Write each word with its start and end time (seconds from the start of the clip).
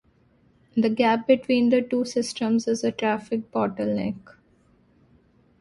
The 0.75 0.89
gap 0.89 1.27
between 1.27 1.69
the 1.69 1.79
two 1.83 2.05
systems 2.05 2.67
is 2.67 2.83
a 2.83 2.91
traffic 2.91 3.51
bottleneck. 3.51 4.17